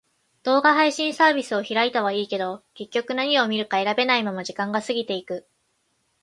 [0.41, 5.45] 動画配信サービスを開いたはいいけど、結局何を見るか選べないまま時間が過ぎていく。